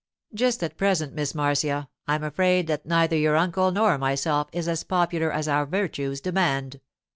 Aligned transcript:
'Just 0.33 0.63
at 0.63 0.77
present, 0.77 1.13
Miss 1.13 1.35
Marcia, 1.35 1.87
I'm 2.07 2.23
afraid 2.23 2.65
that 2.65 2.87
neither 2.87 3.15
your 3.15 3.35
uncle 3.35 3.69
nor 3.71 3.99
myself 3.99 4.47
is 4.51 4.67
as 4.67 4.83
popular 4.83 5.31
as 5.31 5.47
our 5.47 5.67
virtues 5.67 6.19
demand. 6.21 6.81